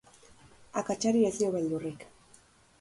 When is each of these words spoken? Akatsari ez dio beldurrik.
Akatsari 0.81 1.23
ez 1.29 1.31
dio 1.43 1.53
beldurrik. 1.59 2.11